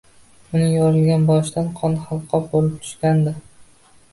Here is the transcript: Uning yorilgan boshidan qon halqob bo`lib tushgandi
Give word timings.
Uning 0.53 0.71
yorilgan 0.77 1.27
boshidan 1.27 1.69
qon 1.81 1.99
halqob 2.07 2.49
bo`lib 2.55 2.73
tushgandi 2.87 3.37